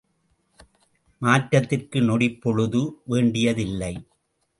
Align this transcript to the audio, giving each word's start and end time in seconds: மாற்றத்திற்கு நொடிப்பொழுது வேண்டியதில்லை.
மாற்றத்திற்கு 1.21 1.99
நொடிப்பொழுது 2.01 2.81
வேண்டியதில்லை. 3.05 3.93